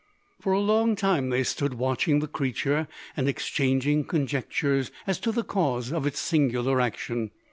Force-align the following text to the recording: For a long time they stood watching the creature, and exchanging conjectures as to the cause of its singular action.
For 0.39 0.51
a 0.51 0.59
long 0.59 0.95
time 0.95 1.29
they 1.29 1.43
stood 1.43 1.75
watching 1.75 2.21
the 2.21 2.27
creature, 2.27 2.87
and 3.15 3.29
exchanging 3.29 4.05
conjectures 4.05 4.89
as 5.05 5.19
to 5.19 5.31
the 5.31 5.43
cause 5.43 5.93
of 5.93 6.07
its 6.07 6.19
singular 6.19 6.81
action. 6.81 7.29